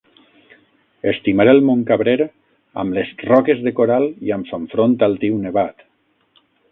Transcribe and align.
Estimaré 1.09 1.51
el 1.57 1.61
Montcabrer, 1.67 2.15
amb 2.83 2.97
les 2.99 3.11
roques 3.33 3.61
de 3.67 3.73
coral 3.81 4.07
i 4.29 4.33
amb 4.39 4.49
son 4.53 4.65
front 4.73 4.97
altiu 5.09 5.37
nevat. 5.45 5.85